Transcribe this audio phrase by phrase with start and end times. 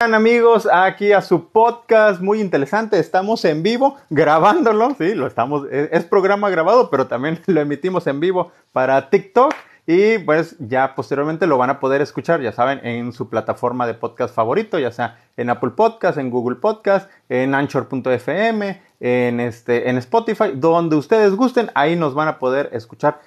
[0.00, 2.98] amigos aquí a su podcast muy interesante.
[2.98, 8.20] Estamos en vivo grabándolo, sí, lo estamos, es, programa grabado, pero también lo emitimos en
[8.20, 9.54] vivo para TikTok
[9.86, 13.94] y pues ya posteriormente lo van a poder escuchar, ya saben, en su plataforma de
[13.94, 19.96] podcast favorito, ya sea en Apple Podcast, en Google Podcast, en Anchor.fm, en este, en
[19.98, 23.20] Spotify, donde ustedes gusten, ahí nos van a poder escuchar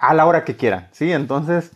[0.00, 1.12] a la hora que quieran, sí.
[1.12, 1.72] Entonces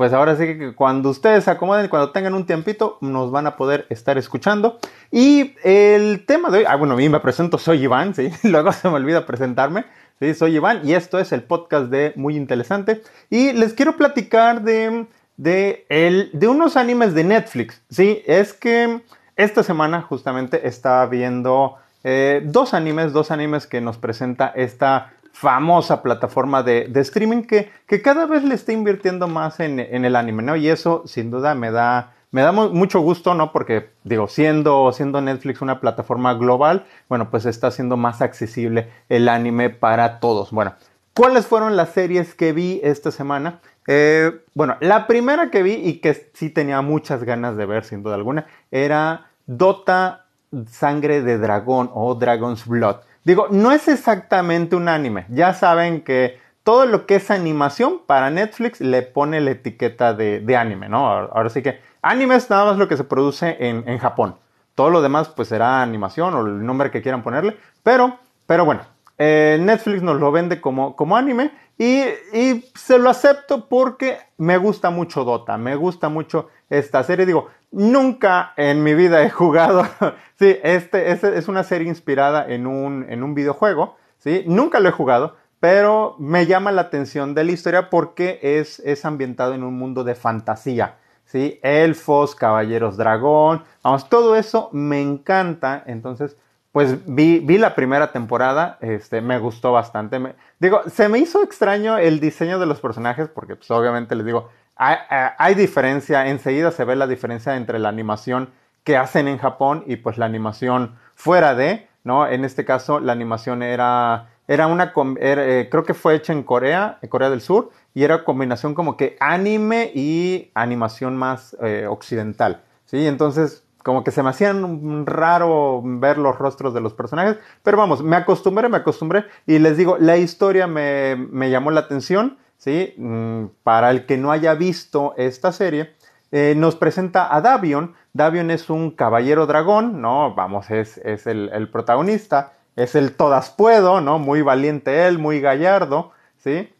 [0.00, 3.56] pues ahora sí que cuando ustedes se acomoden, cuando tengan un tiempito, nos van a
[3.56, 4.78] poder estar escuchando.
[5.10, 8.30] Y el tema de hoy, ah, bueno, a mí me presento, soy Iván, ¿sí?
[8.44, 9.84] Luego se me olvida presentarme.
[10.18, 13.02] Sí, soy Iván y esto es el podcast de Muy Interesante.
[13.28, 15.04] Y les quiero platicar de,
[15.36, 17.82] de, el, de unos animes de Netflix.
[17.90, 19.02] Sí, es que
[19.36, 21.74] esta semana justamente estaba viendo
[22.04, 28.02] eh, dos animes, dos animes que nos presenta esta famosa plataforma de, streaming que, que,
[28.02, 30.56] cada vez le está invirtiendo más en, el anime, ¿no?
[30.56, 33.52] Y eso sin duda me da, me da mucho gusto, ¿no?
[33.52, 39.28] Porque digo, siendo, siendo Netflix una plataforma global, bueno, pues está haciendo más accesible el
[39.28, 40.50] anime para todos.
[40.50, 40.74] Bueno,
[41.14, 43.60] ¿cuáles fueron las series que vi esta semana?
[43.86, 48.02] Eh, bueno, la primera que vi y que sí tenía muchas ganas de ver, sin
[48.02, 50.26] duda alguna, era Dota
[50.68, 52.96] Sangre de Dragón o Dragon's Blood.
[53.24, 55.26] Digo, no es exactamente un anime.
[55.28, 60.56] Ya saben que todo lo que es animación para Netflix le pone la etiqueta de,
[60.56, 61.08] anime, ¿no?
[61.08, 64.36] Ahora, sí que anime es nada más lo que se produce en, Japón.
[64.74, 67.56] Todo lo demás pues será animación o el nombre que quieran ponerle.
[67.82, 68.82] Pero, pero bueno,
[69.18, 74.56] eh, Netflix nos lo vende como, como anime y, y, se lo acepto porque me
[74.56, 77.26] gusta mucho Dota, me gusta mucho esta serie.
[77.26, 79.84] Digo, nunca en mi vida he jugado.
[80.38, 83.96] sí, este, es una serie inspirada en un, en un videojuego.
[84.18, 88.80] Sí, nunca lo he jugado, pero me llama la atención de la historia porque es,
[88.80, 90.96] es ambientado en un mundo de fantasía.
[91.24, 91.58] ¿sí?
[91.62, 95.82] Elfos, caballeros dragón, vamos, todo eso me encanta.
[95.86, 96.36] Entonces,
[96.72, 100.20] pues vi, vi la primera temporada, este, me gustó bastante.
[100.58, 104.50] digo, se me hizo extraño el diseño de los personajes porque pues obviamente les digo,
[104.80, 108.48] hay, diferencia, enseguida se ve la diferencia entre la animación
[108.82, 112.26] que hacen en Japón y pues la animación fuera de, ¿no?
[112.26, 116.98] En este caso la animación era, era una, eh, creo que fue hecha en Corea,
[117.02, 122.62] en Corea del Sur, y era combinación como que anime y animación más eh, occidental,
[122.86, 123.06] ¿sí?
[123.06, 128.02] Entonces como que se me hacían raro ver los rostros de los personajes, pero vamos,
[128.02, 132.94] me acostumbré, me acostumbré, y les digo, la historia me, me llamó la atención, ¿sí?
[132.98, 135.94] Mm, para el que no haya visto esta serie,
[136.30, 137.94] eh, nos presenta a Davion.
[138.12, 140.34] Davion es un caballero dragón, ¿no?
[140.34, 144.18] Vamos, es, el, protagonista, es el todas puedo, ¿no?
[144.18, 146.72] Muy valiente él, muy gallardo, ¿sí?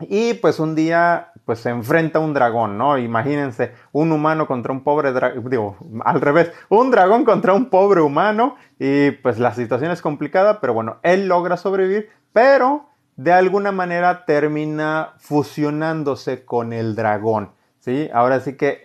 [0.00, 2.98] Y pues un día pues se enfrenta a un dragón, ¿no?
[2.98, 8.00] Imagínense, un humano contra un pobre dragón, digo, al revés, un dragón contra un pobre
[8.00, 13.72] humano y pues la situación es complicada, pero bueno, él logra sobrevivir, pero de alguna
[13.72, 17.50] manera termina fusionándose con el dragón.
[17.80, 18.08] ¿sí?
[18.12, 18.82] Ahora sí que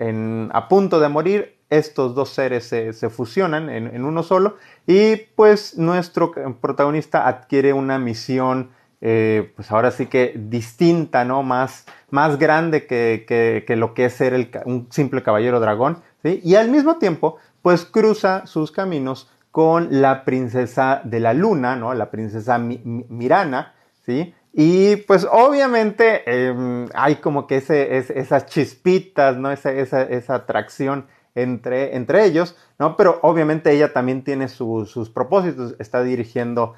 [0.52, 6.34] a punto de morir, estos dos seres se, fusionan en, uno solo y pues nuestro
[6.60, 11.44] protagonista adquiere una misión, eh, pues ahora sí que distinta, ¿no?
[11.44, 16.42] Más, más grande que, lo que es ser un simple caballero dragón, ¿sí?
[16.44, 21.94] Y al mismo tiempo, pues cruza sus caminos con la princesa de la luna, ¿no?
[21.94, 23.74] La princesa Mirana,
[24.06, 24.34] ¿sí?
[24.54, 29.52] Y pues obviamente em, hay como que esas chispitas, ¿no?
[29.52, 32.98] Esa, esa, esa atracción entre, entre, ellos, ¿no?
[32.98, 36.76] Pero obviamente ella también tiene sus propósitos, está dirigiendo,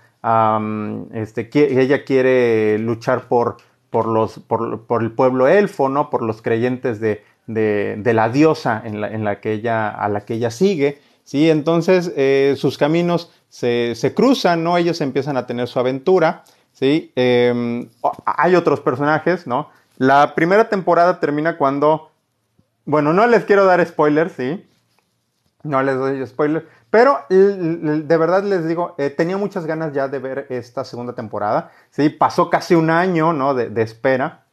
[1.14, 3.58] este, ella quiere luchar por,
[3.90, 6.12] por, los, por, el pueblo elfo, ¿no?
[6.12, 10.08] Por los creyentes de, de, de la diosa en la, en la, que ella, a
[10.10, 11.50] la que ella sigue, ¿sí?
[11.50, 14.78] Entonces eh, sus caminos se, se cruzan, ¿no?
[14.78, 16.44] Ellos empiezan a tener su aventura.
[16.84, 17.14] ¿Sí?
[17.16, 17.88] Em,
[18.26, 19.70] hay otros personajes, ¿no?
[19.98, 22.12] La primera temporada termina cuando,
[22.84, 24.68] bueno, no les quiero dar spoilers, ¿sí?
[25.64, 30.20] No les doy spoilers, pero de verdad les digo, eh, tenía muchas ganas ya de
[30.20, 32.10] ver esta segunda temporada, ¿sí?
[32.10, 33.54] Pasó casi un año, ¿no?
[33.54, 34.44] De, espera.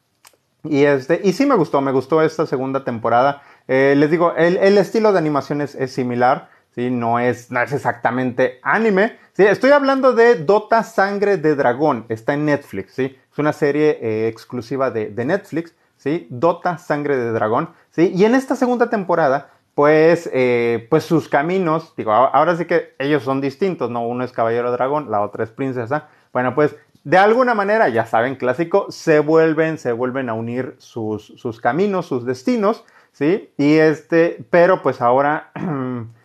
[0.62, 3.42] Y, este, y sí me gustó, me gustó esta segunda temporada.
[3.66, 6.90] Eh, les digo, el, estilo de animación es, es similar, ¿sí?
[6.90, 9.44] No es, no es exactamente anime, ¿sí?
[9.44, 13.18] Estoy hablando de Dota Sangre de Dragón, está en Netflix, ¿sí?
[13.30, 16.26] Es una serie eh, exclusiva de, Netflix, ¿sí?
[16.30, 18.12] Dota Sangre de Dragón, ¿sí?
[18.14, 23.22] Y en esta segunda temporada, pues, eh, pues sus caminos, digo, ahora sí que ellos
[23.22, 24.06] son distintos, ¿no?
[24.06, 26.08] Uno es Caballero Dragón, la otra es Princesa.
[26.32, 31.32] Bueno, pues de alguna manera, ya saben, clásico, se vuelven, se vuelven a unir sus,
[31.36, 33.52] sus caminos, sus destinos, ¿sí?
[33.56, 35.50] Y este, pero pues ahora,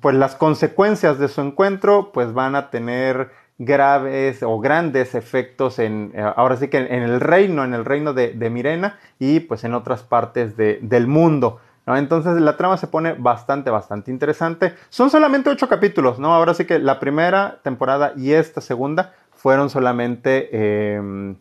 [0.00, 6.12] pues las consecuencias de su encuentro, pues van a tener graves o grandes efectos en,
[6.14, 9.74] eh, ahora sí que en, el reino, en el reino de, Mirena y pues en
[9.74, 11.60] otras partes del mundo.
[11.86, 14.74] Entonces la trama se pone bastante, bastante interesante.
[14.88, 16.34] Son solamente ocho capítulos, ¿no?
[16.34, 21.36] Ahora sí que la primera temporada y esta segunda fueron solamente em,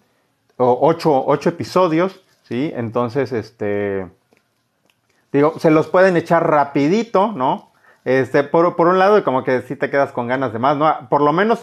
[0.58, 2.72] ocho, ocho, episodios, ¿sí?
[2.76, 4.08] Entonces, este,
[5.34, 7.65] digo, se los pueden echar rapidito, ¿no?
[8.06, 11.10] Este, por, por un lado, como que si te quedas con ganas de más, ¿no?
[11.10, 11.60] Por lo menos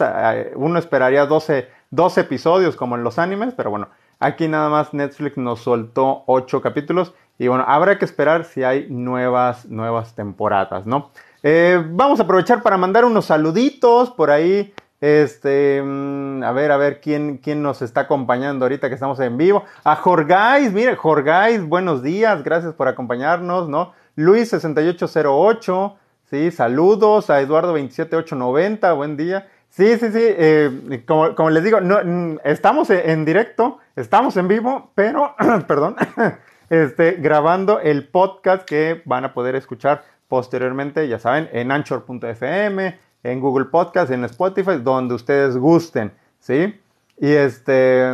[0.55, 3.87] uno esperaría 12, 12 episodios como en los animes, pero bueno,
[4.19, 8.87] aquí nada más Netflix nos soltó 8 capítulos y bueno, habrá que esperar si hay
[8.89, 11.11] nuevas, nuevas temporadas, ¿no?
[11.43, 14.73] Eh, vamos a aprovechar para mandar unos saluditos por ahí.
[15.01, 19.37] Este, mm, a ver, a ver quién, quién nos está acompañando ahorita que estamos en
[19.37, 19.63] vivo.
[19.83, 23.91] A Jorgais, mire, Jorgais, buenos días, gracias por acompañarnos, ¿no?
[24.15, 25.93] Luis6808,
[26.33, 29.49] Sí, saludos a Eduardo27890, buen día.
[29.69, 35.35] Sí, sí, sí, eh, como, les digo, no, estamos en directo, estamos en vivo, pero,
[35.67, 35.95] perdón,
[36.71, 43.39] este, grabando el podcast que van a poder escuchar posteriormente, ya saben, en anchor.fm, en
[43.39, 46.81] Google Podcast, en Spotify, donde ustedes gusten, ¿sí?
[47.19, 48.11] Y este,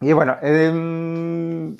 [0.00, 1.74] y bueno, eh,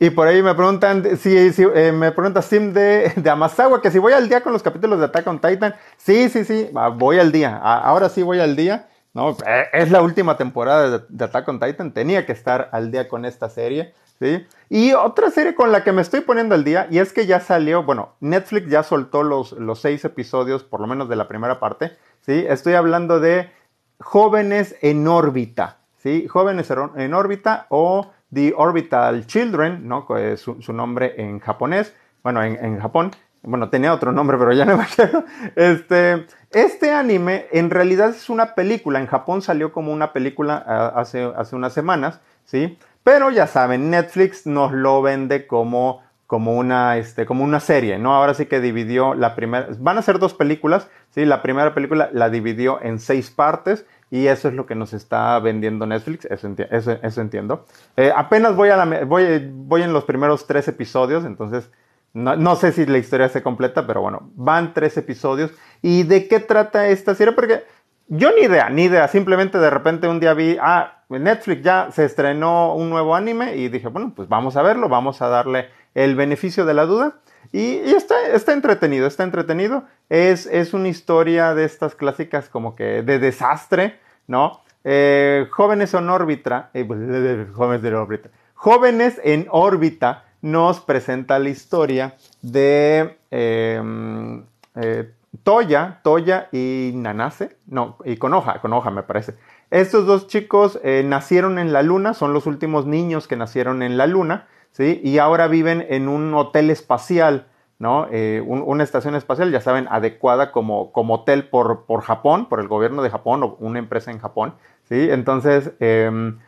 [0.00, 4.12] y por ahí me preguntan, si, eh, me pregunta Sim de, de que si voy
[4.12, 5.74] al día con los capítulos de Attack on Titan.
[5.96, 7.56] Sí, sí, sí, voy al día.
[7.56, 8.88] ahora sí voy al día.
[9.12, 11.92] No, eh, es la última temporada de, Attack on Titan.
[11.92, 13.92] Tenía que estar al día con esta serie.
[14.20, 14.46] ¿sí?
[14.68, 17.40] Y otra serie con la que me estoy poniendo al día, y es que ya
[17.40, 21.58] salió, bueno, Netflix ya soltó los, los seis episodios, por lo menos de la primera
[21.58, 21.96] parte.
[22.20, 22.44] ¿sí?
[22.48, 23.50] Estoy hablando de
[23.98, 25.78] Jóvenes en órbita.
[25.96, 26.28] ¿sí?
[26.28, 30.06] Jóvenes en órbita o The Orbital Children, ¿no?
[30.16, 34.76] Es su, nombre en japonés, bueno, en, Japón, bueno, tenía otro nombre, pero ya no
[34.76, 35.24] me acuerdo.
[35.56, 40.56] Este, este anime en realidad es una película, en Japón salió como una película
[40.94, 42.78] hace, hace unas semanas, ¿sí?
[43.02, 48.14] Pero ya saben, Netflix nos lo vende como, como, una, este, como una serie, ¿no?
[48.14, 51.24] Ahora sí que dividió la primera, van a ser dos películas, ¿sí?
[51.24, 55.38] La primera película la dividió en seis partes y eso es lo que nos está
[55.38, 56.54] vendiendo Netflix, eso,
[57.02, 57.66] eso, entiendo.
[57.96, 61.70] Eh, apenas voy, a la, voy, voy en los primeros tres episodios, entonces
[62.14, 65.50] no, no, sé si la historia se completa, pero bueno, van tres episodios.
[65.82, 67.34] ¿Y de qué trata esta serie?
[67.34, 67.64] Porque
[68.08, 72.04] yo ni idea, ni idea, simplemente de repente un día vi, ah, Netflix ya se
[72.04, 76.16] estrenó un nuevo anime y dije, bueno, pues vamos a verlo, vamos a darle el
[76.16, 77.16] beneficio de la duda.
[77.52, 79.84] Y, está, está, entretenido, está entretenido.
[80.08, 84.62] Es, es, una historia de estas clásicas como que de desastre, ¿no?
[84.84, 86.86] Eh, jóvenes en órbita, eh,
[87.54, 94.44] jóvenes de órbita, jóvenes en órbita nos presenta la historia de em,
[94.76, 95.12] eh,
[95.42, 99.34] Toya, Toya y Nanase, no, y Konoha, Konoha me parece.
[99.70, 104.06] Estos dos chicos nacieron en la luna, son los últimos niños que nacieron en la
[104.06, 104.46] luna,
[104.78, 107.48] Y ahora viven en un hotel espacial,
[107.78, 108.06] ¿no?
[108.10, 112.68] Eh, una estación espacial, ya saben, adecuada como, como hotel por, por, Japón, por el
[112.68, 114.54] gobierno de Japón o una empresa en Japón,
[114.88, 115.08] ¿sí?
[115.10, 116.38] Entonces, em,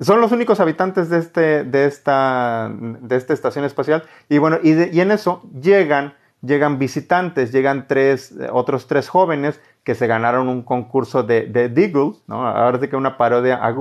[0.00, 4.96] son los únicos habitantes de, este, de, esta, de esta estación espacial y bueno, y,
[4.96, 10.62] y en eso llegan, llegan visitantes, llegan tres, otros tres jóvenes que se ganaron un
[10.62, 12.46] concurso de, de Deagle, ¿no?
[12.46, 13.72] Ahora sí que una parodia a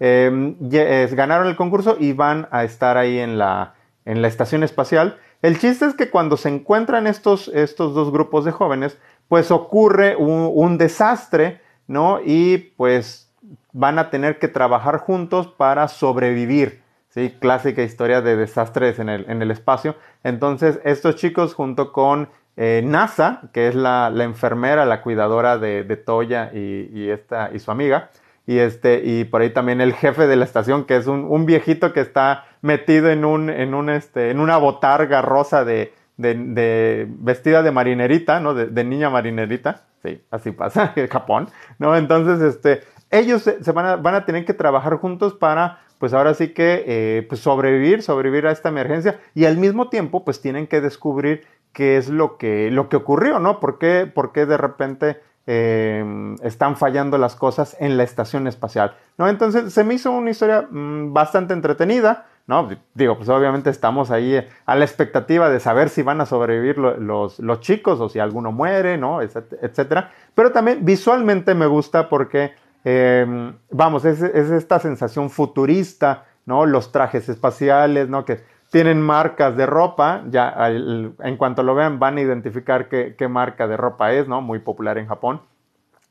[0.00, 3.74] Em, ganaron el concurso y van a estar ahí en la,
[4.06, 5.18] en la estación espacial.
[5.42, 10.16] El chiste es que cuando se encuentran estos, estos dos grupos de jóvenes, pues ocurre
[10.16, 12.18] un, desastre, ¿no?
[12.24, 13.30] Y pues
[13.72, 16.82] van a tener que trabajar juntos para sobrevivir.
[17.10, 17.36] ¿sí?
[17.38, 19.96] Clásica historia de desastres en el, en el espacio.
[20.24, 26.50] Entonces, estos chicos junto con eh, NASA, que es la, enfermera, la cuidadora de, Toya
[26.52, 28.10] y, esta, y su amiga,
[28.46, 31.92] y, este, y por ahí también el jefe de la estación, que es un, viejito
[31.92, 37.62] que está metido en, un, en, un, este, en una botarga rosa de, de, vestida
[37.62, 38.54] de marinerita, ¿no?
[38.54, 39.84] De, niña marinerita.
[40.02, 41.96] Sí, así pasa en Japón, ¿no?
[41.96, 46.34] Entonces, este, ellos se, van, a, van, a, tener que trabajar juntos para, pues ahora
[46.34, 50.66] sí que, eh, pues sobrevivir, sobrevivir a esta emergencia y al mismo tiempo, pues tienen
[50.66, 53.60] que descubrir qué es lo que, lo que ocurrió, ¿no?
[53.60, 55.20] ¿Por qué, por qué de repente
[55.52, 58.94] eh, están fallando las cosas en la estación espacial.
[59.18, 59.28] ¿no?
[59.28, 62.26] Entonces se me hizo una historia mm, bastante entretenida.
[62.46, 62.68] ¿no?
[62.94, 66.78] Digo, pues obviamente estamos ahí eh, a la expectativa de saber si van a sobrevivir
[66.78, 69.22] los, los, chicos o si alguno muere, ¿no?
[69.22, 70.12] etcétera.
[70.36, 72.52] Pero también visualmente me gusta porque,
[72.84, 76.64] em, vamos, es, esta sensación futurista, ¿no?
[76.64, 78.24] Los trajes espaciales, ¿no?
[78.24, 83.66] Que tienen marcas de ropa, ya en cuanto lo vean van a identificar qué, marca
[83.66, 84.40] de ropa es, ¿no?
[84.40, 85.42] Muy popular en Japón.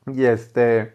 [0.06, 0.94] Y este...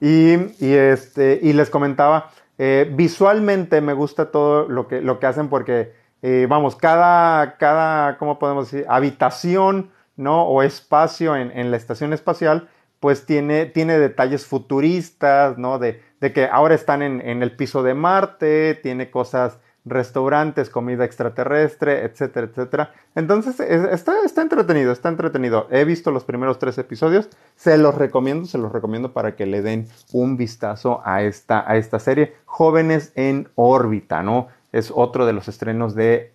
[0.00, 5.26] y, y, este, y les comentaba, eh, visualmente me gusta todo lo que, lo que
[5.26, 8.86] hacen porque, eh, vamos, cada, cada, ¿cómo podemos decir?
[8.88, 10.44] Habitación, ¿no?
[10.44, 12.68] O espacio en, en la estación espacial,
[13.00, 15.78] pues tiene, tiene detalles futuristas, ¿no?
[15.78, 21.04] De, de que ahora están en, en, el piso de Marte, tiene cosas restaurantes, comida
[21.04, 22.92] extraterrestre, etcétera, etcétera.
[23.14, 25.68] Entonces, está, está entretenido, está entretenido.
[25.70, 29.62] He visto los primeros tres episodios, se los recomiendo, se los recomiendo para que le
[29.62, 32.34] den un vistazo a esta, a esta serie.
[32.46, 34.48] Jóvenes en órbita, ¿no?
[34.72, 36.32] Es otro de los estrenos de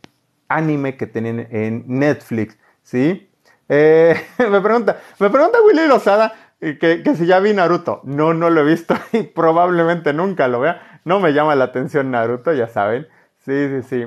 [0.48, 3.27] anime que tienen en Netflix, ¿sí?
[3.68, 8.01] Eh, me pregunta, me pregunta Willy Lozada que, que si ya vi Naruto.
[8.03, 11.01] No, no lo he visto y probablemente nunca lo vea.
[11.03, 13.08] No me llama la atención Naruto, ya saben.
[13.46, 14.06] Sí, sí, sí.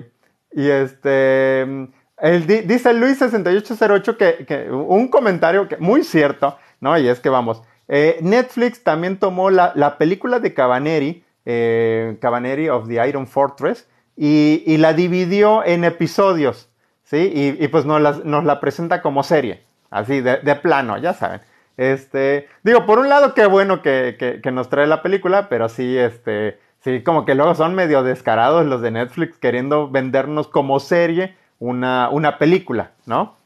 [0.53, 6.97] Y este, el, dice Luis6808 que, que, un comentario que, muy cierto, ¿no?
[6.97, 12.69] Y es que vamos, eh, Netflix también tomó la, la película de Cabaneri, eh, Cabaneri
[12.69, 16.71] of the Iron Fortress, y, y la dividió en episodios,
[17.03, 17.33] ¿sí?
[17.35, 21.15] Y, y pues nos la, nos la, presenta como serie, así, de, de, plano, ya
[21.15, 21.41] saben.
[21.77, 25.97] Este, digo, por un lado, qué bueno que, que, nos trae la película, pero sí,
[25.99, 31.35] este, Sí, como que luego son medio descarados los de Netflix queriendo vendernos como serie
[31.59, 33.39] una, una película, ¿no?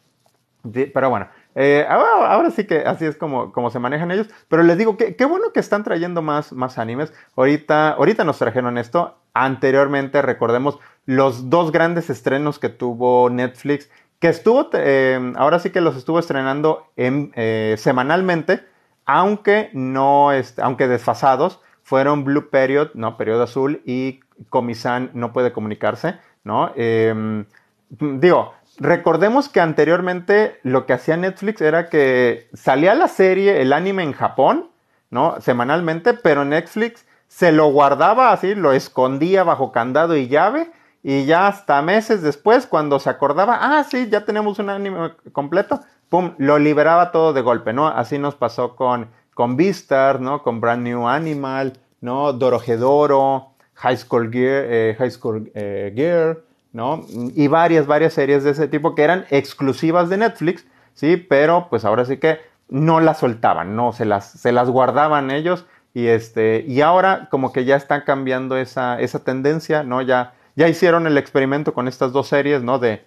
[0.93, 4.29] pero bueno, eh, ahora, sí que así es como, como se manejan ellos.
[4.49, 7.13] Pero les digo, que, qué bueno que están trayendo más, más animes.
[7.37, 9.19] Ahorita, ahorita nos trajeron esto.
[9.35, 15.81] Anteriormente, recordemos los dos grandes estrenos que tuvo Netflix, que estuvo, eh, ahora sí que
[15.81, 18.65] los estuvo estrenando en, eh, semanalmente,
[19.07, 23.17] aunque no, aunque desfasados fueron Blue Period, ¿no?
[23.17, 24.21] Periodo azul y
[24.51, 26.73] Comisan no puede comunicarse, ¿no?
[26.77, 27.45] Eh,
[27.89, 34.03] digo, recordemos que anteriormente lo que hacía Netflix era que salía la serie, el anime
[34.03, 34.69] en Japón,
[35.11, 35.41] ¿no?
[35.41, 40.71] Semanalmente, pero Netflix se lo guardaba así, lo escondía bajo candado y llave
[41.09, 45.81] y ya hasta meses después, cuando se acordaba, ah, sí, ya tenemos un anime completo,
[46.09, 47.89] pum, lo liberaba todo de golpe, ¿no?
[47.89, 50.43] Así nos pasó con con Vistar, ¿no?
[50.43, 52.33] Con Brand New Animal, ¿no?
[52.33, 56.41] Dorohedoro, High School Gear, eh, High School eh, Gear,
[56.73, 57.07] ¿no?
[57.09, 61.17] Y varias, varias series de ese tipo que eran exclusivas de Netflix, ¿sí?
[61.17, 63.93] Pero pues ahora sí que no las soltaban, ¿no?
[63.93, 68.57] Se las, se las guardaban ellos y este, y ahora como que ya están cambiando
[68.57, 70.03] esa, esa tendencia, ¿no?
[70.03, 72.81] Ya, ya hicieron el experimento con estas dos series, ¿no?
[72.81, 73.07] De,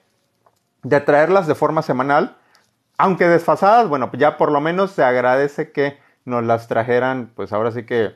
[0.83, 2.37] de traerlas de forma semanal,
[2.97, 7.71] aunque desfasadas, bueno, ya por lo menos se agradece que nos las trajeran, pues ahora
[7.71, 8.15] sí que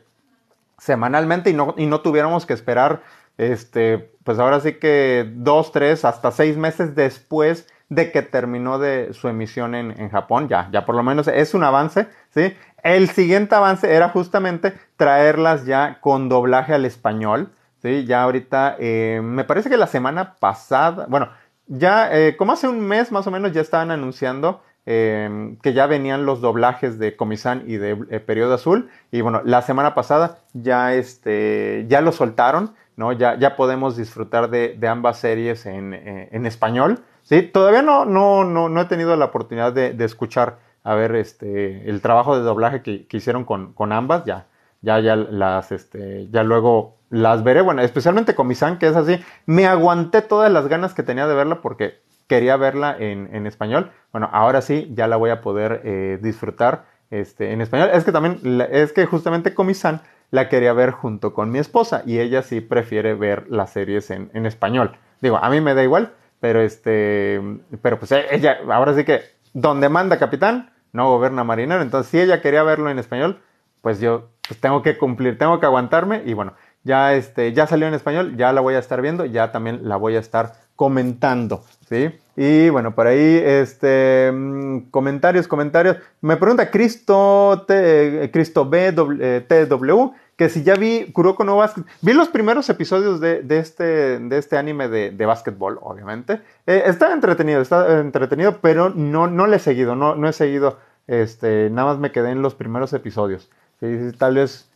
[0.77, 3.03] semanalmente y no, y no tuviéramos que esperar,
[3.37, 9.13] este, pues ahora sí que dos, tres, hasta seis meses después de que terminó de
[9.13, 12.55] su emisión en, en, Japón, ya, ya por lo menos es un avance, ¿sí?
[12.83, 17.51] El siguiente avance era justamente traerlas ya con doblaje al español,
[17.85, 18.05] ¿sí?
[18.05, 21.29] Ya ahorita, eh, me parece que la semana pasada, bueno,
[21.67, 25.87] ya eh, como hace un mes más o menos ya estaban anunciando Em, que ya
[25.87, 28.89] venían los doblajes de Comisán y de eh, Periodo Azul.
[29.11, 33.11] Y bueno, la semana pasada ya, este, ya lo soltaron, ¿no?
[33.11, 36.99] Ya, ya podemos disfrutar de, ambas series en, eh, en, español.
[37.23, 37.41] ¿sí?
[37.41, 41.89] Todavía no, no, no, no he tenido la oportunidad de, de, escuchar, a ver, este,
[41.89, 44.23] el trabajo de doblaje que, que hicieron con, con, ambas.
[44.25, 44.45] Ya,
[44.81, 47.61] ya, ya las, este, ya luego las veré.
[47.61, 49.23] Bueno, especialmente Comisán, que es así.
[49.45, 53.91] Me aguanté todas las ganas que tenía de verla porque quería verla en, en español.
[54.11, 57.89] Bueno, ahora sí, ya la voy a poder eh, disfrutar este, en español.
[57.93, 58.39] Es que también,
[58.71, 63.13] es que justamente Comisan la quería ver junto con mi esposa y ella sí prefiere
[63.13, 64.97] ver las series en, en español.
[65.21, 67.41] Digo, a mí me da igual, pero este,
[67.81, 69.21] pero pues ella, ahora sí que,
[69.53, 71.81] donde manda capitán, no gobierna marinero.
[71.81, 73.39] Entonces, si ella quería verlo en español,
[73.81, 76.53] pues yo pues tengo que cumplir, tengo que aguantarme y bueno,
[76.85, 79.97] ya este, ya salió en español, ya la voy a estar viendo, ya también la
[79.97, 82.11] voy a estar comentando, ¿sí?
[82.37, 85.97] Y bueno, por ahí, este, mm, comentarios, comentarios.
[86.21, 91.83] Me pregunta Cristo, T, Cristo B, eh, TW, que si ya vi Kuroko no Basket.
[92.01, 96.41] Vi los primeros episodios de, de este, de este anime de, de básquetbol, obviamente.
[96.67, 100.77] Eh, está entretenido, está entretenido, pero no, no le he seguido, no, no he seguido,
[101.07, 103.49] este, nada más me quedé en los primeros episodios.
[103.79, 104.11] ¿sí?
[104.17, 104.69] Tal vez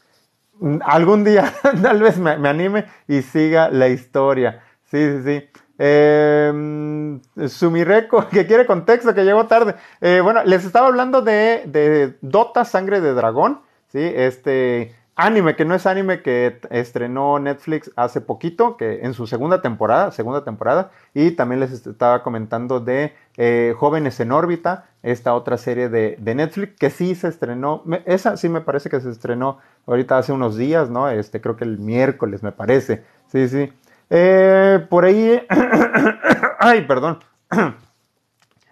[0.86, 4.62] algún día, tal vez me, me anime y siga la historia.
[4.86, 5.62] Sí, sí, sí.
[5.82, 9.76] Eh, Sumireco, que quiere contexto, que llegó tarde.
[10.02, 13.62] Eh, bueno, les estaba hablando de, de, Dota Sangre de Dragón.
[13.88, 14.00] ¿sí?
[14.00, 19.62] Este anime que no es anime que estrenó Netflix hace poquito, que en su segunda
[19.62, 25.58] temporada, segunda temporada, y también les estaba comentando de eh, Jóvenes en órbita, esta otra
[25.58, 29.60] serie de, Netflix que sí se estrenó, esa sí me parece que se estrenó
[29.90, 31.10] ahorita hace unos días, ¿no?
[31.10, 33.74] Este creo que el miércoles me parece, sí, sí.
[34.10, 35.42] Eh, por ahí,
[36.60, 37.20] ay, perdón.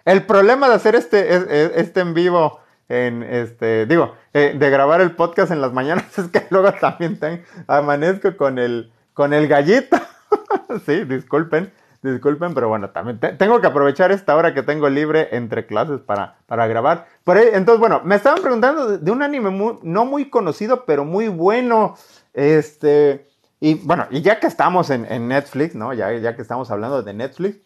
[0.05, 5.11] El problema de hacer este, este en vivo en este, digo, eh, de grabar el
[5.11, 7.19] podcast en las mañanas es que luego también
[7.67, 9.97] amanezco con el, con el gallito.
[10.85, 11.71] sí, disculpen,
[12.11, 16.37] disculpen, pero bueno, también tengo que aprovechar esta hora que tengo libre entre clases para,
[16.45, 17.07] para grabar.
[17.23, 21.27] Por ahí, entonces, bueno, me estaban preguntando de, un anime no muy conocido, pero muy
[21.27, 21.95] bueno.
[22.33, 23.27] Este,
[23.59, 25.93] y bueno, y ya que estamos en, Netflix, ¿no?
[25.93, 27.57] Ya, ya que estamos hablando de Netflix,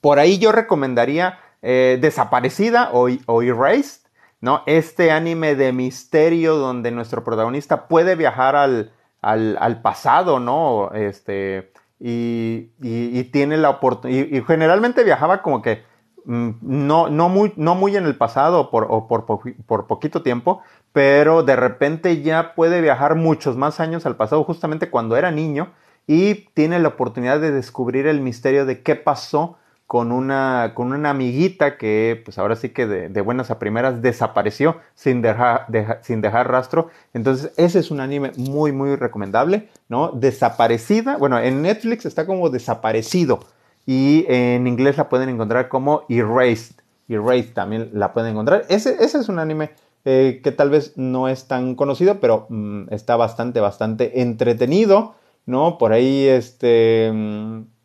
[0.00, 4.00] por ahí yo recomendaría eh, Desaparecida o, o Erased.
[4.40, 4.62] ¿no?
[4.64, 8.90] Este anime de misterio donde nuestro protagonista puede viajar al,
[9.22, 10.92] al, pasado, ¿no?
[10.92, 11.69] Este,
[12.00, 15.84] y, y, tiene la oportunidad, y, generalmente viajaba como que
[16.24, 20.62] mm, no, no, muy, no muy en el pasado por, o por, por, poquito tiempo,
[20.94, 25.72] pero de repente ya puede viajar muchos más años al pasado, justamente cuando era niño,
[26.06, 29.58] y tiene la oportunidad de descubrir el misterio de qué pasó
[29.90, 34.76] con una, con una amiguita que pues ahora sí que de, buenas a primeras desapareció
[34.94, 35.66] sin dejar,
[36.02, 36.90] sin dejar rastro.
[37.12, 40.12] Entonces ese es un anime muy muy recomendable, ¿no?
[40.12, 43.40] Desaparecida, bueno, en Netflix está como desaparecido
[43.84, 46.76] y en inglés la pueden encontrar como Erased.
[47.08, 48.66] Erased también la pueden encontrar.
[48.68, 49.70] Ese, ese es un anime
[50.04, 55.16] eh, que tal vez no es tan conocido, pero mm, está bastante, bastante entretenido,
[55.46, 55.78] ¿no?
[55.78, 57.10] Por ahí este...
[57.12, 57.79] Mm,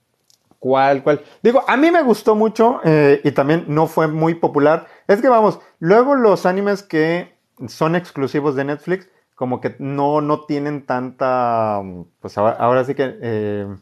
[0.66, 1.22] ¿Cuál, cuál?
[1.44, 4.88] Digo, a mí me gustó mucho eh, y también no fue muy popular.
[5.08, 10.46] Es que vamos, luego los animes que son exclusivos de Netflix, como que no, no
[10.46, 11.84] tienen tanta,
[12.20, 13.76] pues ahora, sí que, eh,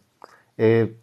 [0.57, 0.97] eh,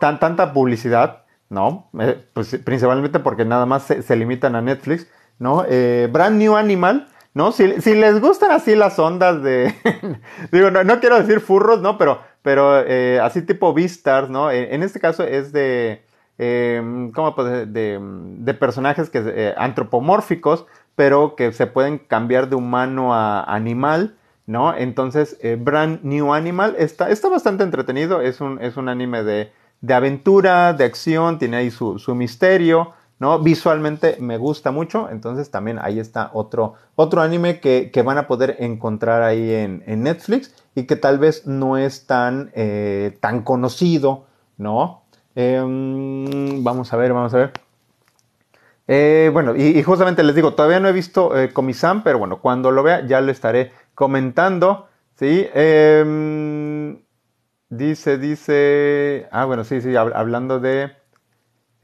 [0.00, 1.88] tan, tanta publicidad, ¿no?
[2.32, 5.06] pues principalmente porque nada más se, limitan a Netflix,
[5.38, 5.64] ¿no?
[6.10, 7.52] Brand New Animal, ¿no?
[7.52, 9.72] Si, les gustan así las ondas de,
[10.50, 11.96] digo, no, no quiero decir furros, ¿no?
[11.96, 14.52] Pero pero eh, así tipo Beastars, ¿no?
[14.52, 16.04] En, este caso es de,
[16.38, 22.54] eh, ¿cómo puede de, de, personajes que, eh, antropomórficos, pero que se pueden cambiar de
[22.54, 24.14] humano a animal,
[24.46, 24.76] ¿no?
[24.76, 29.94] Entonces, Brand New Animal está, está bastante entretenido, es un, es un anime de, de
[29.94, 33.38] aventura, de acción, tiene ahí su, su misterio, ¿no?
[33.38, 38.56] Visualmente me gusta mucho, entonces también ahí está otro, otro anime que, van a poder
[38.60, 44.26] encontrar ahí en, Netflix y que tal vez no es tan, eh, tan conocido,
[44.58, 45.02] ¿no?
[45.34, 47.52] Em, vamos a ver, vamos a ver.
[48.86, 52.70] Eh, bueno, y, justamente les digo, todavía no he visto eh, Comisan, pero bueno, cuando
[52.70, 54.86] lo vea ya lo estaré comentando,
[55.18, 55.48] ¿sí?
[55.54, 57.00] Em,
[57.70, 60.92] dice, dice, ah, bueno, sí, sí, hablando de...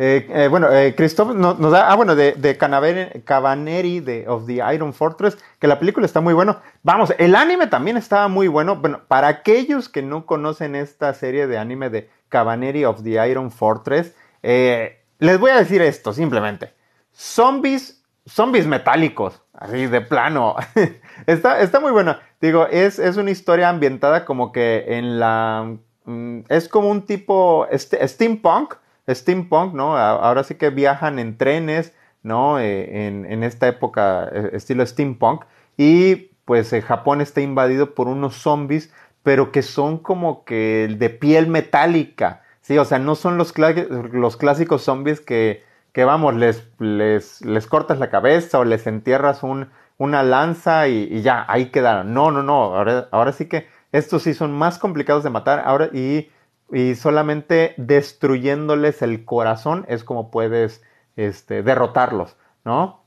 [0.04, 4.54] Eh, eh, bueno, eh, Christoph nos, da, ah, bueno, de, de Cabaneri de of the
[4.74, 6.58] Iron Fortress, que la película está muy bueno.
[6.82, 8.74] Vamos, el anime también estaba muy bueno.
[8.74, 13.52] Bueno, para aquellos que no conocen esta serie de anime de Cabaneri of the Iron
[13.52, 14.12] Fortress,
[14.42, 16.74] les voy a decir esto simplemente.
[17.12, 20.56] Zombies, zombies metálicos, así de plano.
[21.26, 22.16] está, está muy bueno.
[22.40, 25.76] Digo, es, es una historia ambientada como que en la...
[26.06, 28.74] Mm, es como un tipo este, steampunk
[29.08, 29.96] steampunk, ¿no?
[29.96, 32.58] Ahora sí que viajan en trenes, ¿no?
[32.58, 35.44] Eh, en, esta época, eh, estilo steampunk.
[35.76, 41.10] Y pues eh, Japón está invadido por unos zombies, pero que son como que de
[41.10, 42.78] piel metálica, ¿sí?
[42.78, 47.98] O sea, no son los, los clásicos zombies que, que vamos, les, les, les, cortas
[47.98, 52.14] la cabeza o les entierras un, una lanza y, ya, ahí quedaron.
[52.14, 55.90] No, no, no, ahora, ahora sí que estos sí son más complicados de matar ahora
[55.92, 56.30] y
[56.72, 60.82] y solamente destruyéndoles el corazón es como puedes
[61.16, 63.02] este, derrotarlos, ¿no?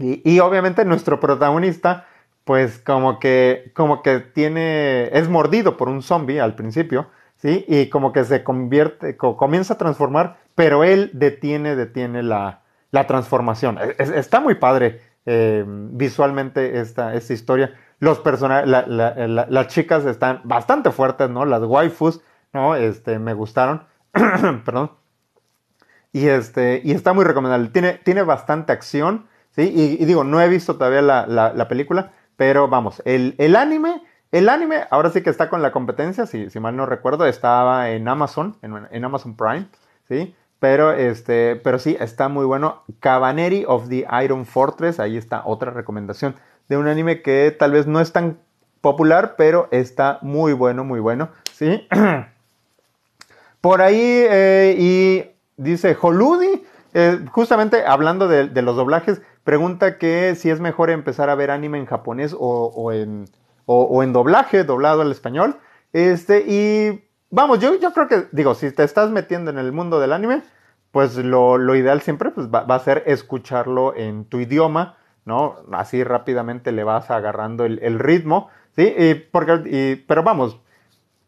[0.00, 2.06] Y, obviamente nuestro protagonista,
[2.44, 7.64] pues como que, como que tiene, es mordido por un zombie al principio, ¿sí?
[7.66, 12.62] Y como que se convierte, comienza a transformar, pero él detiene, detiene la,
[13.08, 13.78] transformación.
[13.98, 17.74] está muy padre eh, visualmente esta, esta historia.
[17.98, 21.44] Los personajes, las chicas están bastante fuertes, ¿no?
[21.44, 22.20] Las waifus
[22.52, 22.74] ¿no?
[22.74, 23.84] Este, me gustaron,
[24.64, 24.92] perdón.
[26.12, 27.68] Y, este, y está muy recomendable.
[27.68, 29.62] Tiene, tiene bastante acción, ¿sí?
[29.74, 35.10] Y, digo, no he visto todavía la, película, pero vamos, el, anime, el anime ahora
[35.10, 39.04] sí que está con la competencia, si, si mal no recuerdo, estaba en Amazon, en,
[39.04, 39.68] Amazon Prime,
[40.08, 40.34] ¿sí?
[40.60, 42.82] Pero, este, pero sí, está muy bueno.
[42.98, 46.34] Cabaneri of the Iron Fortress, ahí está otra recomendación
[46.68, 48.38] de un anime que tal vez no es tan
[48.80, 51.86] popular, pero está muy bueno, muy bueno, ¿sí?
[53.60, 55.24] Por ahí, eh, y
[55.56, 61.34] dice Holudi, eh, justamente hablando de, los doblajes, pregunta que si es mejor empezar a
[61.34, 63.26] ver anime en japonés o, en,
[63.66, 65.56] o, en doblaje, doblado al español.
[65.92, 70.00] Este, y vamos, yo, yo creo que, digo, si te estás metiendo en el mundo
[70.00, 70.42] del anime,
[70.92, 75.56] pues lo, ideal siempre pues, va, a ser escucharlo en tu idioma, ¿no?
[75.72, 78.94] Así rápidamente le vas agarrando el, ritmo, ¿sí?
[78.96, 80.60] Y porque, pero vamos,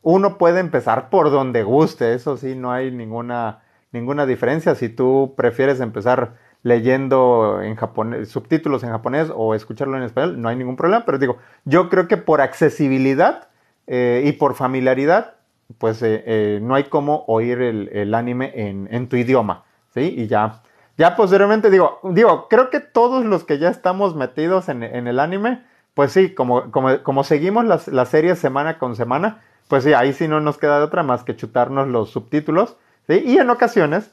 [0.02, 4.74] uno puede empezar por donde guste, eso sí, no hay ninguna, ninguna diferencia.
[4.74, 10.48] Si tú prefieres empezar leyendo en japonés, subtítulos en japonés o escucharlo en español, no
[10.48, 13.48] hay ningún problema, pero digo, yo creo que por accesibilidad
[13.86, 15.34] eh, y por familiaridad,
[15.78, 20.14] pues eh, eh, no hay como oír el, anime en, tu idioma, ¿sí?
[20.16, 20.62] Y ya,
[20.98, 25.64] ya posteriormente digo, digo, creo que todos los que ya estamos metidos en, el anime,
[25.94, 30.28] pues sí, como, como, seguimos las, las, series semana con semana, pues sí, ahí sí
[30.28, 33.22] no nos queda de otra más que chutarnos los subtítulos, ¿sí?
[33.24, 34.10] Y en ocasiones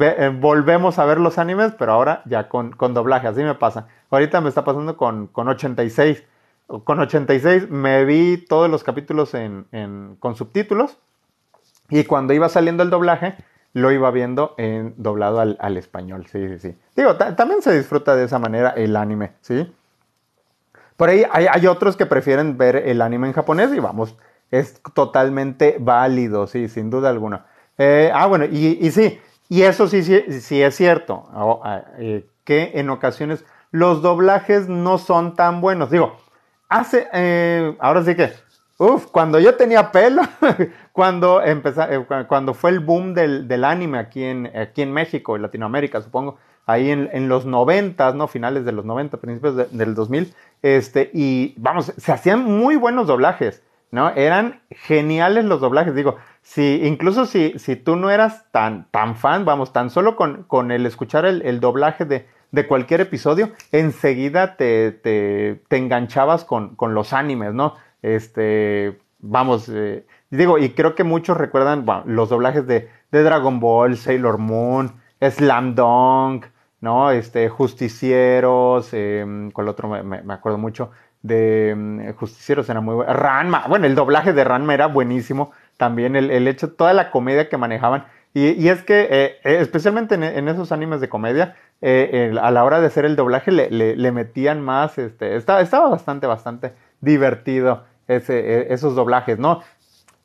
[0.00, 3.88] eh, volvemos a ver los animes, pero ahora ya con, con, doblaje, así me pasa.
[4.10, 6.24] Ahorita me está pasando con, con 86
[6.84, 9.66] con 86 me vi todos los capítulos en,
[10.20, 10.98] con subtítulos
[11.88, 13.34] y cuando iba saliendo el doblaje
[13.72, 16.78] lo iba viendo en doblado al, español, sí, sí, sí.
[16.96, 19.72] Digo, también se disfruta de esa manera el anime, ¿sí?
[20.96, 24.16] Por ahí hay, otros que prefieren ver el anime en japonés y vamos,
[24.50, 27.46] es totalmente válido, sí, sin duda alguna.
[27.78, 32.72] Eh, ah, bueno, y, sí, y eso sí, sí, sí es cierto, ah, eh, que
[32.74, 35.90] en ocasiones los doblajes no son tan buenos.
[35.90, 36.16] Digo,
[36.68, 38.32] hace, eh, ahora sí que,
[38.78, 40.22] uff, cuando yo tenía pelo,
[40.92, 41.82] cuando, empezó,
[42.28, 46.90] cuando fue el boom del, anime aquí en, aquí en México y Latinoamérica, supongo, ahí
[46.90, 48.28] en, los 90, ¿no?
[48.28, 53.62] Finales de los 90, principios del 2000, este, y vamos, se hacían muy buenos doblajes,
[53.90, 54.10] ¿no?
[54.10, 59.44] Eran geniales los doblajes, digo, si, incluso si, si tú no eras tan, tan fan,
[59.44, 64.92] vamos, tan solo con, con el escuchar el doblaje de de cualquier episodio, enseguida te,
[64.92, 67.74] te, enganchabas con, los animes, ¿no?
[68.02, 74.38] Este, vamos, eh, digo, y creo que muchos recuerdan los doblajes de, Dragon Ball, Sailor
[74.38, 76.46] Moon, Slam Dunk,
[76.80, 77.10] ¿no?
[77.10, 80.90] Este, Justicieros, em, con el otro me, acuerdo mucho
[81.22, 83.12] de em, Justicieros era muy bueno.
[83.12, 85.52] Ranma, bueno, el doblaje de Ranma era buenísimo.
[85.76, 88.04] También el, el hecho, toda la comedia que manejaban.
[88.32, 92.80] Y, es que, eh, eh, especialmente en, esos animes de comedia, eh, a la hora
[92.80, 98.72] de hacer el doblaje le, metían más, este, estaba, estaba, bastante, bastante divertido ese, e,
[98.72, 99.62] esos doblajes, ¿no?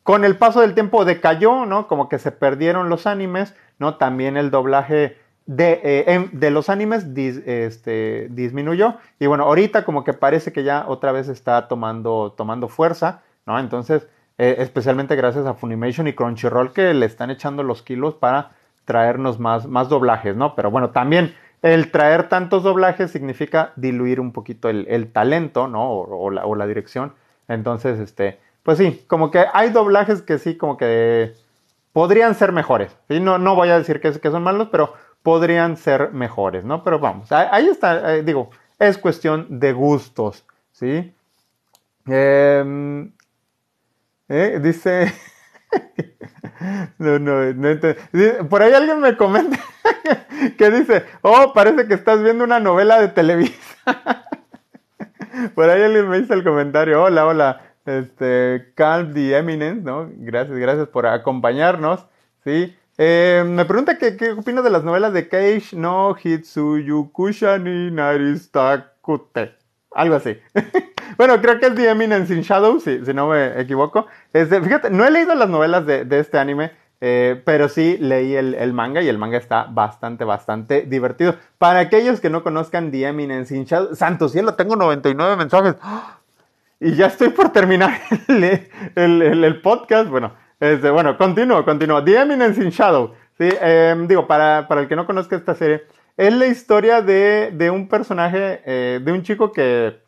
[0.03, 1.87] Con el paso del tiempo decayó, ¿no?
[1.87, 3.95] Como que se perdieron los animes, ¿no?
[3.95, 8.95] También el doblaje de, de los animes este, disminuyó.
[9.19, 13.59] Y bueno, ahorita como que parece que ya otra vez está tomando, tomando fuerza, ¿no?
[13.59, 18.51] Entonces, eh, especialmente gracias a Funimation y Crunchyroll que le están echando los kilos para
[18.83, 20.55] traernos más, más doblajes, ¿no?
[20.55, 25.91] Pero bueno, también el traer tantos doblajes significa diluir un poquito el, talento, ¿no?
[25.91, 27.13] O, la, dirección.
[27.47, 31.33] Entonces, este, pues sí, como que hay doblajes que sí, como que
[31.93, 32.95] podrían ser mejores.
[33.07, 33.19] ¿sí?
[33.19, 34.93] No, no voy a decir que, que son malos, pero
[35.25, 36.85] podrían ser mejores, ¿no?
[36.85, 41.13] Pero vamos, ahí está, eh, digo, es cuestión de gustos, ¿sí?
[42.07, 43.09] Eh,
[44.27, 44.59] ¿Eh?
[44.61, 45.13] Dice.
[46.97, 49.59] no, no, no Por ahí alguien me comenta
[50.57, 53.55] que dice: Oh, parece que estás viendo una novela de Televisa.
[55.55, 57.61] Por ahí alguien me hizo el comentario: Hola, hola.
[57.85, 60.09] Este, Calm the Eminence, ¿no?
[60.11, 62.07] Gracias, gracias por acompañarnos.
[62.43, 62.75] Sí.
[62.97, 69.55] Eh, me pregunta qué, qué opino de las novelas de Keish no Hitsuyukusha ni Naristakute.
[69.91, 70.37] Algo así.
[71.17, 74.07] Bueno, creo que es The Eminence in Shadow, si, no me equivoco.
[74.33, 78.73] Este, fíjate, no he leído las novelas de, este anime, eh, pero sí leí el,
[78.73, 81.35] manga y el manga está bastante, bastante divertido.
[81.57, 85.75] Para aquellos que no conozcan The Eminence in Shadow, santo cielo, tengo 99 mensajes.
[86.77, 88.01] Y ya estoy por terminar
[88.95, 90.09] el, podcast.
[90.09, 92.03] Bueno, este, bueno, continúo, continúo.
[92.03, 93.13] The Eminence in Shadow.
[93.37, 93.49] ¿sí?
[93.61, 95.83] Em, digo, para, para el que no conozca esta serie,
[96.17, 100.03] es la historia de, un personaje, eh, de un chico que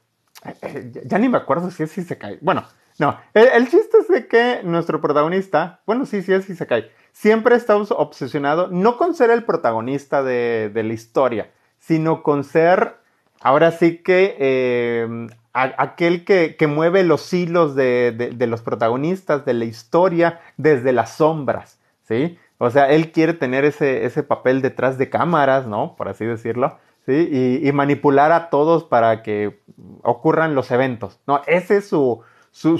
[1.05, 2.37] ya, ni me acuerdo si es si se cae.
[2.41, 2.63] Bueno,
[2.99, 3.19] no.
[3.33, 6.91] El, chiste es de que nuestro protagonista, bueno, sí, sí es si se cae.
[7.11, 12.97] Siempre está obsesionado no con ser el protagonista de, la historia, sino con ser,
[13.41, 15.27] ahora sí que,
[15.61, 22.37] aquel que, mueve los hilos de, los protagonistas de la historia desde las sombras, ¿sí?
[22.59, 25.95] O sea, él quiere tener ese, ese papel detrás de cámaras, ¿no?
[25.95, 27.61] Por así decirlo ¿sí?
[27.63, 29.61] Y, manipular a todos para que
[30.03, 31.19] ocurran los eventos.
[31.25, 32.21] No, ese es su,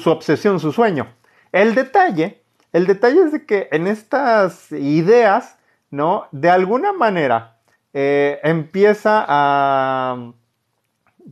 [0.06, 1.08] obsesión, su sueño.
[1.52, 5.58] El detalle, el detalle es de que en estas ideas,
[5.90, 6.28] ¿no?
[6.32, 7.58] De alguna manera
[7.94, 10.34] eh, empieza a,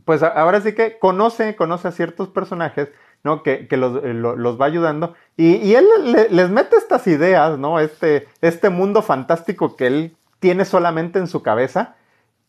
[0.04, 2.90] pues ahora sí que conoce, conoce a ciertos personajes,
[3.24, 3.42] ¿no?
[3.42, 5.14] Que, los, eh, va ayudando.
[5.36, 5.86] Y, él
[6.30, 7.80] les mete estas ideas, ¿no?
[7.80, 11.96] Este, este mundo fantástico que él tiene solamente en su cabeza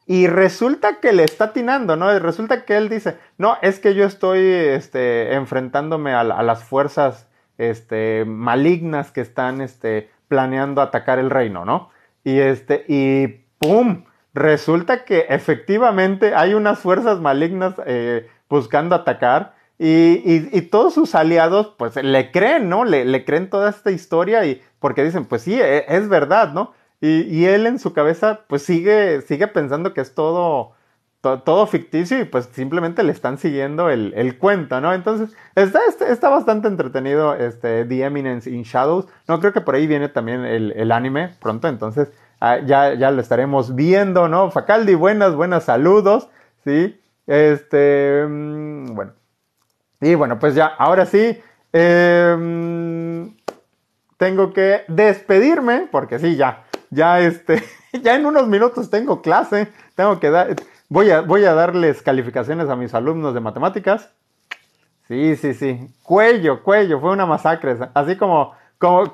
[0.06, 2.16] y resulta que le está atinando, ¿no?
[2.16, 7.28] Y resulta que él dice, no, es que yo estoy este, enfrentándome a, las fuerzas
[7.58, 11.90] este, malignas que están este, planeando atacar el reino, ¿no?
[12.24, 13.28] Y, este, y
[13.60, 14.06] ¡pum!
[14.38, 21.74] Resulta que efectivamente hay unas fuerzas malignas eh, buscando atacar y, y, todos sus aliados
[21.76, 22.86] pues le creen, ¿no?
[22.86, 26.74] Le, le, creen toda esta historia y porque dicen, pues sí, e, es verdad, ¿no?
[27.02, 30.74] Y, él en su cabeza pues sigue, sigue pensando que es todo,
[31.22, 34.94] todo ficticio y pues simplemente le están siguiendo el, el cuento, ¿no?
[34.94, 39.08] Entonces está, está, bastante entretenido este The Eminence in Shadows.
[39.28, 43.12] No, creo que por ahí viene también el, el anime pronto, entonces ah, ya, ya
[43.12, 44.52] lo estaremos viendo, ¿no?
[44.52, 46.30] Facaldi, buenas, buenas saludos,
[46.64, 47.00] ¿sí?
[47.26, 49.14] Este, mm, bueno.
[50.02, 51.40] Y bueno, pues ya, ahora sí,
[51.74, 53.36] em,
[54.18, 57.64] tengo que despedirme, porque sí, ya, ya este,
[58.04, 60.56] ya en unos minutos tengo clase, tengo que dar,
[60.90, 64.10] voy a, voy a darles calificaciones a mis alumnos de matemáticas.
[65.08, 69.10] Sí, sí, sí, cuello, cuello, fue una masacre, así como, como,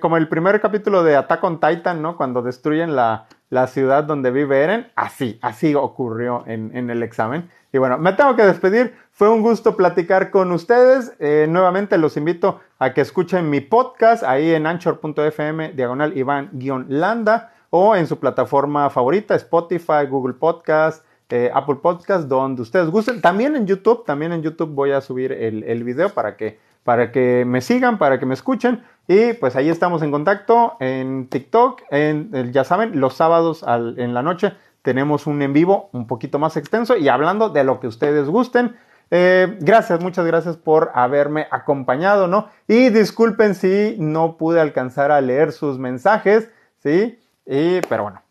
[0.00, 2.16] como, el primer capítulo de Attack on Titan, ¿no?
[2.16, 7.48] Cuando destruyen la, la ciudad donde vive Eren, así, así ocurrió en, en el examen.
[7.74, 8.94] Y bueno, me tengo que despedir.
[9.10, 11.12] Fue un gusto platicar con ustedes.
[11.18, 17.96] Eh, nuevamente los invito a que escuchen mi podcast ahí en anchor.fm diagonal Iván-Landa o
[17.96, 23.20] en su plataforma favorita, Spotify, Google Podcast, eh, Apple Podcast, donde ustedes gusten.
[23.20, 27.10] También en YouTube, también en YouTube voy a subir el, el video para que, para
[27.10, 28.84] que me sigan, para que me escuchen.
[29.06, 34.22] Y pues ahí estamos en contacto en TikTok, en, ya saben, los sábados en la
[34.22, 38.28] noche tenemos un en vivo un poquito más extenso y hablando de lo que ustedes
[38.28, 38.76] gusten.
[39.10, 42.50] Eh, gracias, muchas gracias por haberme acompañado, ¿no?
[42.68, 46.50] Y disculpen si no pude alcanzar a leer sus mensajes,
[46.82, 47.18] ¿sí?
[47.46, 48.22] Y, pero bueno,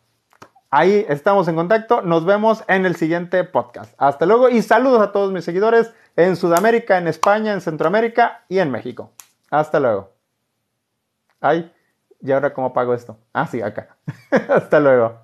[0.70, 2.04] ahí estamos en contacto.
[2.04, 3.92] Nos vemos en el siguiente podcast.
[3.98, 8.60] Hasta luego y saludos a todos mis seguidores en Sudamérica, en España, en Centroamérica y
[8.60, 9.10] en México.
[9.50, 10.13] Hasta luego.
[11.44, 11.72] Ay,
[12.22, 13.20] ¿y ahora cómo pago esto?
[13.34, 13.98] Ah, sí, acá.
[14.50, 15.20] Hasta luego.